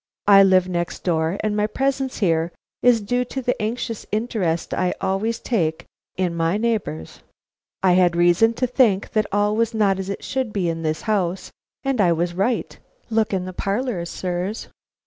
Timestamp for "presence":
1.67-2.17